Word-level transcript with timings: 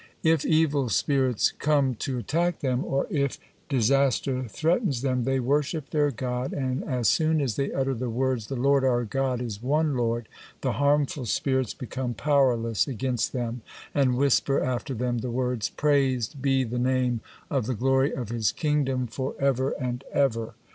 If 0.23 0.43
evil 0.45 0.89
spirits 0.89 1.51
come 1.59 1.93
to 1.93 2.17
attack 2.17 2.61
them, 2.61 2.83
or 2.83 3.05
if 3.11 3.37
disaster 3.69 4.47
threatens 4.49 5.03
them, 5.03 5.25
they 5.25 5.39
worship 5.39 5.91
their 5.91 6.09
God, 6.09 6.53
and 6.53 6.83
as 6.83 7.07
soon 7.07 7.39
as 7.39 7.55
they 7.55 7.71
utter 7.71 7.93
the 7.93 8.09
words, 8.09 8.47
'The 8.47 8.55
Lord 8.55 8.83
our 8.83 9.03
God 9.05 9.43
is 9.43 9.61
one 9.61 9.95
Lord,' 9.95 10.27
the 10.61 10.71
harmful 10.71 11.27
spirits 11.27 11.75
become 11.75 12.15
powerless 12.15 12.87
against 12.87 13.31
them 13.31 13.61
and 13.93 14.17
whisper 14.17 14.59
after 14.63 14.95
them 14.95 15.19
the 15.19 15.29
words, 15.29 15.69
'Praised 15.69 16.41
be 16.41 16.63
the 16.63 16.79
Name 16.79 17.21
of 17.51 17.67
the 17.67 17.75
Glory 17.75 18.11
of 18.11 18.29
His 18.29 18.51
Kingdom, 18.51 19.05
for 19.05 19.35
ever 19.37 19.69
and 19.79 20.03
ever.' 20.11 20.55